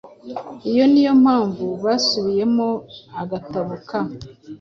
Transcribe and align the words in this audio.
Iyi 0.69 0.83
niyo 0.91 1.13
mpamvu 1.23 1.65
basubiyemo 1.83 2.67
agatabo 3.21 3.73
ka‘ 3.89 4.01